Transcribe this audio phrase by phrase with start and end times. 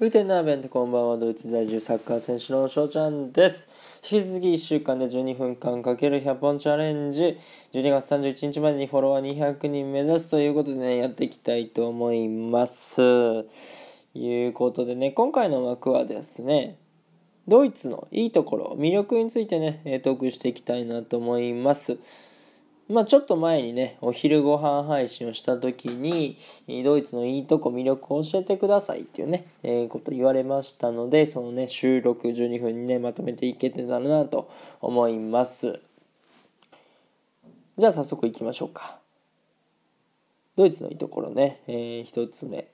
[0.00, 3.68] ウテナーベントこんばんはドイツ在住サッカー選手の翔ちゃんです。
[4.02, 7.38] 引き続き1週間で12分間かける100本チャレンジ。
[7.72, 13.00] 12月31日までにフォロワー200人目指すということでねやっていきたいと思います。
[14.14, 16.76] いうことでね今回の枠はですね
[17.46, 21.98] ドイツのいいところ魅力についてねトークしていきたいなと思います。
[22.88, 26.36] まあ、ちょっと前にね、お昼ご飯配信をした時に、
[26.84, 34.50] ドイツのいいとこ、魅力を教えてくださいっていうね、えー、こと言われましたので、そのね、収録12分にね、まとめていけてたらなと
[34.82, 35.80] 思います。
[37.78, 38.98] じゃあ早速行きましょうか。
[40.56, 42.68] ドイツのいいところね、えー、1つ目。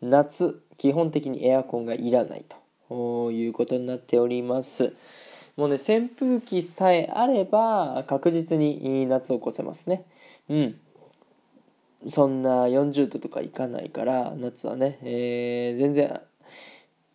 [0.00, 2.44] 夏、基本的にエアコンがいらない
[2.88, 4.92] ということになっております。
[5.56, 10.04] もうね、扇風機さえあれば確実に夏を越せますね。
[10.48, 10.80] うん。
[12.08, 16.20] そんな40度とかいかないから夏はね、えー、全然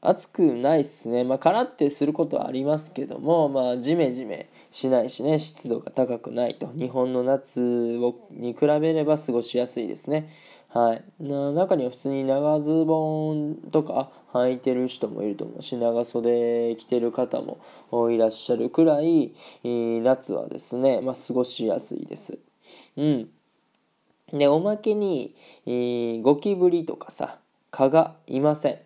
[0.00, 1.24] 暑くないっすね。
[1.24, 6.70] まあ、カラってすることはありますけども、まあ、ジメジメしないしね、湿度が高くないと。
[6.76, 10.30] 日本の夏をに比べれば過ごしやすいですね。
[10.76, 19.32] はい、中には普通に長ズボンとか履いてる人もいると思うし長袖着てる方もいらっしゃるくらい
[19.64, 22.38] 夏はですね、まあ、過ごしやすいです。
[22.98, 23.28] うん、
[24.34, 25.34] でおまけに
[26.22, 27.38] ゴキブリとかさ
[27.70, 28.78] 蚊がいません。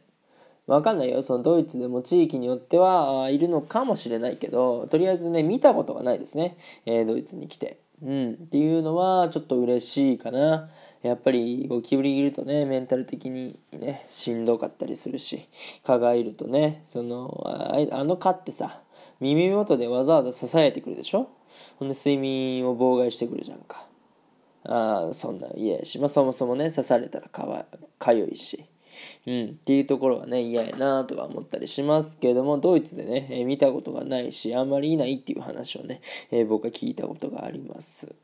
[0.69, 1.25] わかんないよ。
[1.25, 6.57] そのドイツでも地域によってはいるのかもしれないけど、とりあえずね、見たことがないですね。
[6.87, 7.81] えー、ドイツに来て。
[8.05, 8.33] うん。
[8.35, 10.71] っていうのは、ちょっと嬉しいかな。
[11.03, 15.49] やっぱりゴキブリいるとねメンタル的にねしんどかったりするし
[15.85, 17.43] 蚊がいるとねその
[17.93, 18.81] あの蚊ってさ
[19.21, 21.29] 耳元でわざわざ支えてくるでしょ？
[21.79, 23.87] ほんで睡眠を妨害してくるじゃんか。
[24.65, 27.65] あそんな嫌やし、まあ、そもそもね刺されたらかわ
[27.99, 28.65] かゆいし。
[29.27, 38.15] うん、っていうところはね嫌やなとか思ったりしますけどもドイツでね、えー、見たことがないしあんまりいないっていう話をね、えー、僕は聞いたことがあります。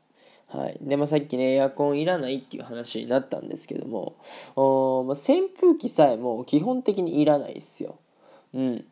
[0.49, 4.15] はいでまあ、さっきねエアコンいらないっていう話になったんですけども
[4.55, 7.99] お、まあ、扇風機さえも基本的にいらないですよ。
[8.53, 8.85] うん、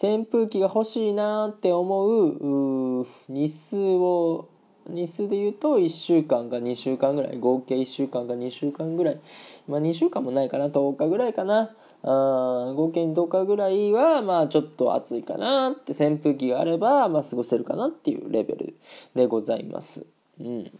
[0.00, 4.48] 扇風機が欲しいなって思う日数を
[4.86, 9.20] 日数で言うと1週間か2週間ぐらい合計1週間か2週間ぐらい
[9.66, 18.76] まあ2週間もないかな10日ぐらいかなあ合計10日ぐらいはまあちょっと暑いかなって扇風機があればまあ過ごせるかなっていうレベル
[19.14, 20.04] でございます。
[20.40, 20.78] うん。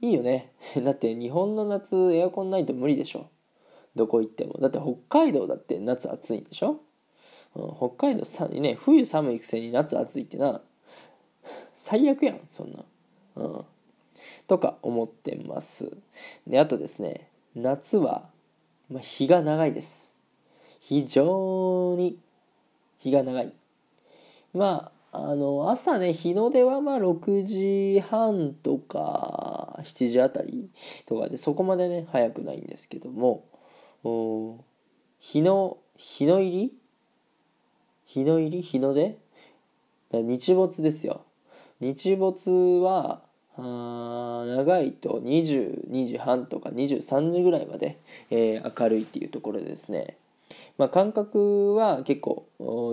[0.00, 0.52] いいよね。
[0.82, 3.28] だって日本の夏エアコンないと無理でしょ。
[3.94, 4.54] どこ行っても。
[4.54, 6.80] だって北海道だって夏暑いんでしょ、
[7.54, 10.62] うん、北海道さね冬寒いくせに夏暑いってな。
[11.74, 12.84] 最悪やんそんな。
[13.36, 13.64] うん。
[14.46, 15.96] とか思ってます。
[16.46, 17.28] であとですね。
[17.54, 18.30] 夏は、
[18.88, 20.10] まあ、日が長いです。
[20.80, 22.18] 非常に
[22.98, 23.52] 日が長い。
[24.54, 30.70] まああの朝ね日の出はまあ6時半とか7時あたり
[31.04, 33.44] とかでそこまでね早くないんですけども
[35.20, 36.72] 日の日の入り？
[38.06, 38.62] 日の入り？
[38.62, 39.18] 日の出？
[40.12, 41.24] 日没ですよ。
[41.80, 42.50] 日没
[42.82, 43.22] は
[43.56, 47.98] あ長いと22時半とか23時ぐらいまで、
[48.30, 50.16] えー、明るいっていうところですね。
[50.78, 52.46] まあ、感覚は結構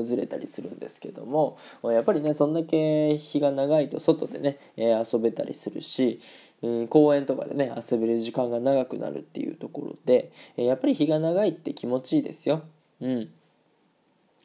[0.05, 6.19] ずれたりするんですけどもやっぱりねそんだけ日が長いと外でね、え遊べたりするし、
[6.61, 12.63] うん、公園とかでね遊べる時間が長くなるっていうところでやっぱり日が長いって気持ちいいですよ。
[13.01, 13.29] うん。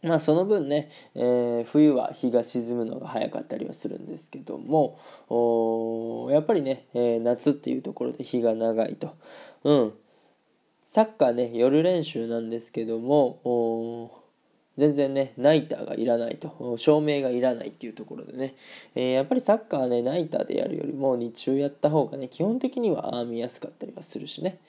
[0.04, 4.98] まあその分ね、えー、冬は日が沈むのが早かったりはするんですけども
[6.30, 9.14] やっぱりね、えー、夏っていうところで日が長いと、
[9.64, 9.92] うん、
[10.94, 14.22] サッカーね、夜練習なんですけども、
[14.78, 18.54] 全然ね、ナイターがいらないと、照明がいらないっていうところでね、
[18.94, 24.60] えー、やっぱりサッカーはね、ナイターでやるよりも日中やった方がね、基本的には見やすかったりはするしね。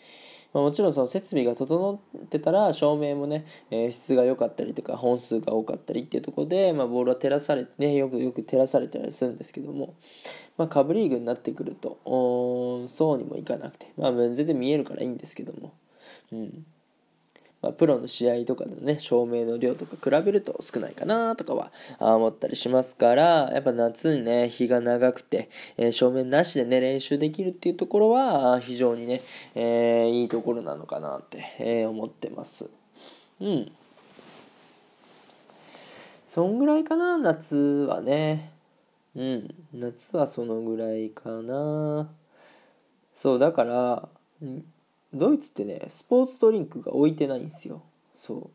[0.51, 9.93] ま、もちろんその設備が整ってたら照明もね、えー、質が良かったりとか本数が多かったりっていうところで、まあ、ボールは照らされてねよくよく照らされたりするんですけども、
[10.57, 11.99] まあ、カブリーグになってくると
[12.87, 15.73] そうにもいかなくて、まあ、全然見えるからいいんですけども
[16.31, 16.65] うん。
[17.65, 29.23] まあ、プロの試合とかのね照明の量とか比べると少ないかなとかは思ったりしますからやっぱ夏にね日が長くて、えー、照明なしでね練習できるっていうところは非常にね、
[29.55, 32.69] えー、いいところなのかなって、えー、思ってます。
[33.41, 33.71] うん。
[36.27, 38.51] そんぐらいかな夏はね。
[39.15, 39.55] うん。
[39.73, 42.09] 夏はそのぐらいかな。
[43.15, 44.09] そうだから、
[44.41, 44.65] うん
[45.15, 47.81] ドイツってねスポーツドリンクが置いてないんですよ。
[48.17, 48.49] そう。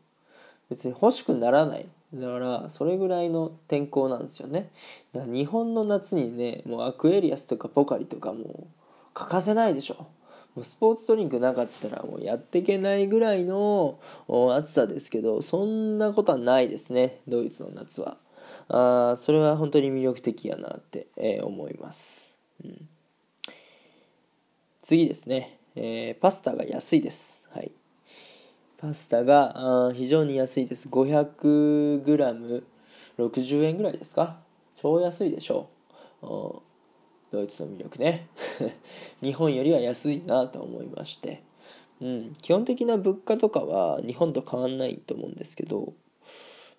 [0.69, 1.87] 別に欲しくならない。
[2.13, 4.69] だからそれぐらいの天候なんですよね。
[5.13, 8.67] 日本の夏にねもうアクエリアスとかポカリとかもう
[9.13, 10.07] 欠かせないでしょ。
[10.55, 17.21] もうスポーツドリンクなかったらもうやっていけないぐらいの暑さですけどそんなことはないですね。
[17.27, 18.17] ドイツの夏は。
[18.73, 22.87] あそれは本当に魅力的やなって、えー、思います、うん、
[24.81, 27.43] 次ですね、えー、パスタが安いです。
[27.51, 27.71] はい。
[28.77, 30.89] パスタがあ非常に安いです。
[30.89, 34.39] 500g60 円ぐらいですか？
[34.75, 35.69] 超安いでしょ
[36.21, 36.25] う。
[37.31, 38.27] ドイツの魅力ね。
[39.21, 41.43] 日本よりは安いなと思いまして、
[42.01, 45.93] うん、基本的な物価とかは日本と変わんないと思うんですけど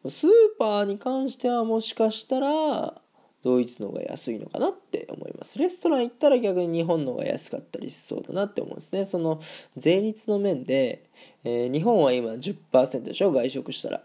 [0.07, 3.01] スーパーに関してはもしかしたら
[3.43, 5.59] ドイツの方が安いのかなって思います。
[5.59, 9.05] レストラン行ったら逆に日本の方が安かったりしそうだなって思うんですね。
[9.05, 9.41] その
[9.77, 11.05] 税率の面で、
[11.45, 13.33] えー、日本は今10%でしょ？
[13.33, 14.03] 外食したら。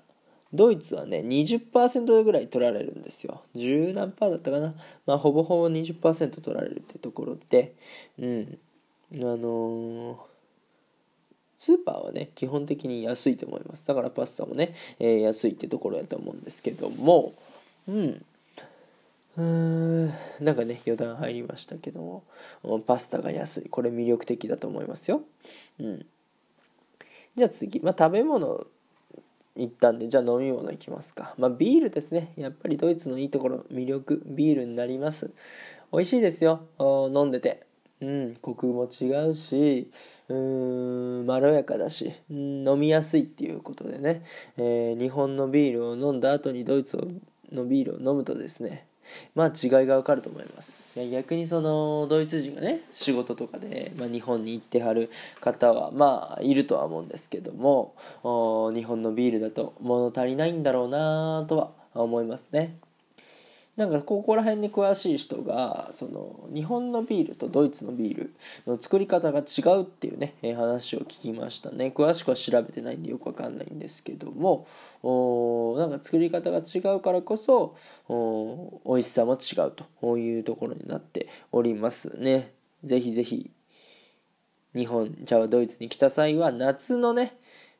[0.54, 3.42] ドイツはね20%ぐらい取られるんですよ。
[3.56, 4.74] 10何パーだったかな？
[5.06, 7.75] まあほぼほぼ20%取られるってところで。
[8.19, 8.57] うん。
[9.13, 10.18] あのー、
[11.60, 13.86] スーパーはね基本的に安いと思います。
[13.86, 17.34] だからパスタもね、えー、安いってところだと思うんですけども。
[17.88, 18.25] うん。
[19.38, 20.06] うーん
[20.39, 22.24] なんかね余談入りましたけども。
[22.86, 23.69] パスタが安い。
[23.69, 25.22] これ魅力的だと思いますよ。
[25.80, 26.06] うん。
[27.36, 28.66] じゃあ次、まあ、食べ物
[29.56, 31.36] 行ったんでじゃあ飲み物いきますか。
[31.38, 32.34] まあビールですね。
[32.36, 35.31] やっぱりドイツのいいところ魅力ビールになります。
[35.94, 36.62] 美味しいですよ。
[36.80, 37.68] 飲んでて。
[38.00, 39.92] うんコクも違うし
[40.30, 44.24] うーんまろやかだし、うん、飲みやすいっていうことでね、
[44.57, 46.95] えー、日本のビールを飲んだ後にドイツ
[47.51, 48.86] のビールを飲むとですね
[49.36, 50.94] まあ違いがわかると思います。
[51.12, 55.09] 逆にそのドイツ人がね仕事とかで、まあ、日本に行ってはる
[55.42, 57.95] 方はまあいるとは思うんですけども
[58.74, 62.77] 日本のビールだと物足りないんだろうなとは思いますね。
[63.77, 68.33] なんかここら辺に詳しい人がその日本のビールとドイツのビール
[68.65, 71.94] の作り方が違うっていうね話を聞きましたね。
[71.95, 74.68] 詳しくは調べてないんでよくわかんないんですけども
[75.03, 77.75] おなんか作り方が違うからこそ
[78.09, 79.71] お美味しさも違う
[80.01, 82.53] というところになっておりますね。
[82.83, 83.51] ぜひぜひ
[84.75, 87.38] 日本じゃあドイツに来た際は夏のね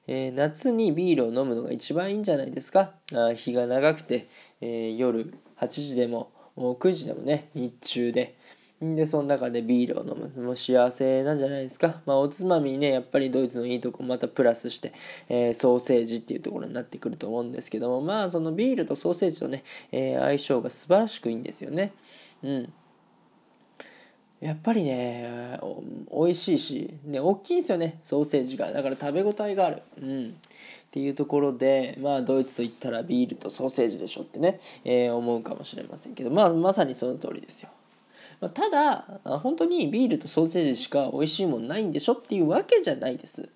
[0.08, 2.94] えー、夏にビールを飲むのが一番いいんじゃないですか？
[3.14, 4.28] あ日が長くて、
[4.62, 8.36] えー、夜8時でもも9時でもね日中で。
[8.80, 10.44] でその中でビールを飲む。
[10.44, 14.94] もう幸せなんじゃないですか、まあ、おつまみにねやっぱりドイツのいいとこまたプラスして、
[15.30, 21.92] えー、ソーセージっていうところになってくると思うんですけどもまあそのビールとソーセージとね、え、相性が素晴らしくいいんですよね。
[22.44, 22.74] うん。
[24.40, 25.60] やっぱりね
[26.12, 28.72] 美味しいし、ね、大きいんですよねソーセージが。
[28.72, 29.82] だから食べ応えがある。
[30.02, 30.30] うん。
[30.30, 37.70] っていうところで、まあ、ドイツといったらビールとソーセージでしょってね、えー、思うかもしれませんけど、まあ、まさにその通りですよ。
[38.40, 39.06] まあ、ただ
[39.40, 43.50] 本当にビールとソーセージしか美味しいもんないんでしょっていうわけじゃないです。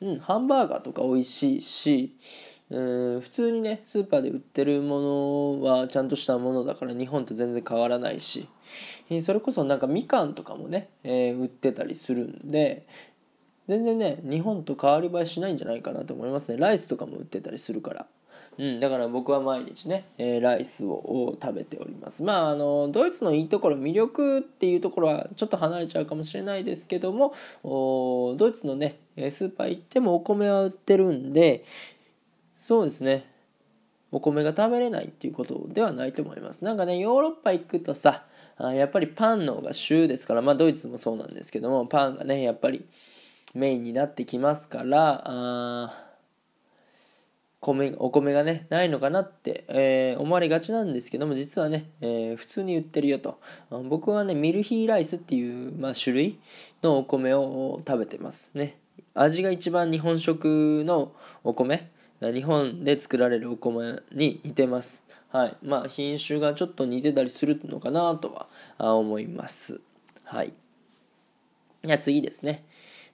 [0.00, 2.14] うん、ハンバーガーとか美味しいし、
[2.70, 3.20] うん。
[3.20, 8.46] 普通にねスーパーで売ってるものはちゃんとしたものだから日本と全然変わらないし。
[9.22, 12.86] それこそなんかみかんとかもね、えー、売ってたりするんで
[13.68, 16.58] 全然ね日本と変わり映えしないんじゃないかなと思いますね。
[16.58, 18.06] ライスとかも売ってたりするから。
[18.58, 22.22] うん、だから僕は毎日ね、えー、ライスを食べております。
[22.22, 28.98] まああのドイツのいいところ魅力っていうところはちょっと離れちゃうかもしれないですけどもドイツのね
[29.30, 31.64] スーパー行ってもお米は売ってるんで
[32.58, 33.30] そうですね。
[34.12, 36.64] お米が食べれないっていうことではないと思います。
[36.64, 38.24] なんかねヨーロッパ行くとさ
[38.58, 42.86] やっぱりパンの方が主ですからまあドイツもそうなんですけどもパンがねやっぱり
[43.54, 46.06] メインになってきますからあ
[47.60, 53.40] 米お米がねないのかなって、えー、思われがちなんですけども実はね、えー、普通に売ってるよと。
[53.88, 56.38] 僕はねミルヒーライスっていう、まあ、種類
[56.82, 58.78] のお米を食べてますね。
[59.14, 65.05] 味が一番日本食のお米日本で作られるお米に似てます。
[65.36, 69.80] はいまあ品種がちょっと似てたりするのかなとは思います
[70.24, 70.54] はい
[71.84, 72.64] じゃ次ですね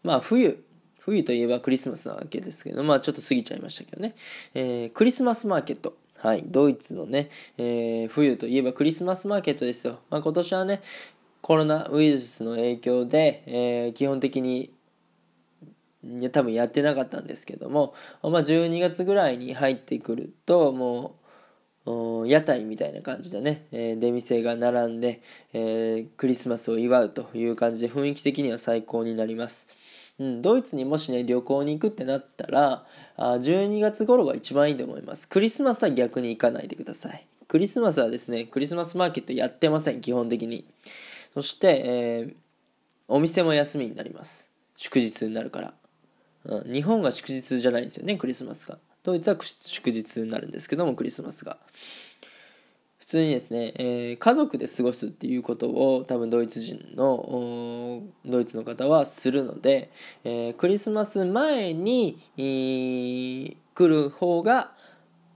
[0.05, 0.63] まあ冬
[1.01, 4.15] 冬といえばクリスマスなわけですけど、まあちょっと過ぎちゃいましたけどね。
[4.55, 5.97] えー、クリスマスマーケット。
[6.17, 9.99] はい、ドイツのね、えー、冬といえばクリスマスマーケットですよ。
[10.11, 10.81] まあ今年はね、
[11.41, 14.71] コロナウイルスの影響で、えー、基本的に
[16.31, 21.22] 多分やってなかったんですけども、まあ、12月ぐらいに入ってくるともう
[21.85, 25.21] 屋台みたいな感じでね、えー、出店が並んで、
[25.53, 29.67] えー、クリスマスを祝うという感じで雰囲気的には最高になります。
[30.19, 32.85] うん、ドイツにもしね旅行に行くってなったら
[33.17, 35.27] あ12月頃が一番いいと思います。
[35.27, 37.27] クリスマスは逆に行かないでください。
[37.49, 40.65] クリスマスはですねクリスマスマーケットやってません基本的に。
[41.35, 42.35] そして、えー、
[43.09, 44.49] お店も休みになります。
[44.77, 45.75] 祝日になるから、
[46.45, 48.79] うん、日本が祝日じゃないんですよねクリスマスが。
[49.03, 51.59] ドイツは祝日になるんですけどもクリスマスが
[52.99, 59.91] 普通にですね、えー、家族で過ごすっていうことを多分ドイツ人のドイツの方はするので、
[60.25, 64.73] えー、クリスマス前に、来る方が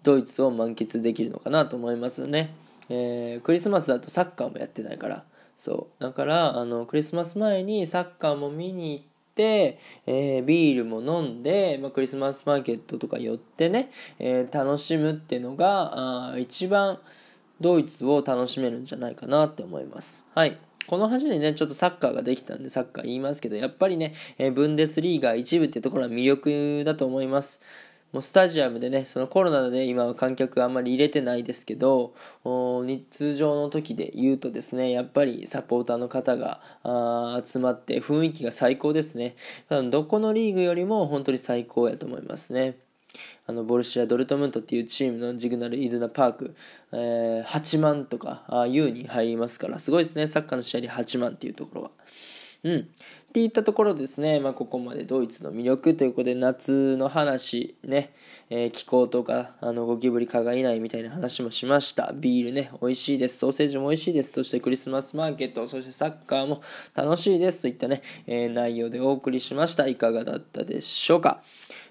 [0.05, 2.55] ドイツを満喫できるのかなと思いますね、
[2.89, 5.25] えー、クリスマスだとサッカーもやってないから。
[5.59, 6.03] そう。
[6.03, 16.99] だからあのクリスマス前にサッカーも見に行って、えー、ビールも飲んで、まあ、クリスマスマーケットとか寄ってね、えー、楽しむっていうのがあ一番
[17.61, 20.25] ドイツを楽しめるんじゃないかなって思います。
[20.35, 20.59] はい。
[20.87, 27.61] この橋でね、ちょっとサッカーができたんでサッカー言いますけど、やっぱりね、えー、ブンデスリーガ一部っていうところは魅力だと思います。
[28.17, 32.15] もうスタジアムでね、そのコロナで今は観客あんまり入れてないですけど、
[33.11, 36.63] 通常の時で言うとですね、やっぱりサポーターの方が
[37.47, 39.37] 集まって雰囲気が最高ですね。
[39.91, 42.79] どこのリーグよりも本当に最高やと思いますね。
[43.47, 46.57] あのボルシア・ドルトムントっていうチームのジグナル・イドナ・パーク、
[46.93, 51.91] えー、8万とかああいうに入りますからすごいですねサッカーの試合で8万っていうところは。
[52.65, 52.89] うん、
[53.37, 58.15] っていったところですね、まあ、ここまでドイツの魅力ということで夏の話ね、
[58.49, 62.15] えー、気候とかあのゴキブリ蚊がいないみたいな話もしました。
[62.15, 63.37] ビールね美味しいです。
[63.37, 64.33] ソーセージも美味しいです。
[64.33, 66.63] そしてクリスマスマーケットそしてサッカーも
[66.95, 67.61] 楽しいです。
[67.61, 69.87] といったね、えー、内容でお送りしました。
[69.87, 71.43] いかがだったでしょうか。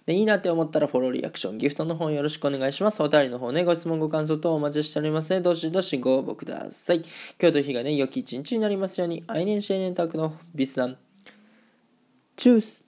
[0.08, 3.04] で、いいなって思ったらフォロー、リアクション、ギフトの方よろしくお願いします。
[3.04, 5.42] お便りの方ね、ご質問、ご感想等お待ちしておりますね。
[5.42, 7.04] どしどしご応募ください。
[7.40, 11.05] 今日という日がね、良き一日になりますように、アイネンシエネンタクのビスナン。
[12.36, 12.85] チュース